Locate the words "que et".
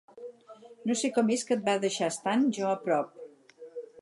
1.49-1.63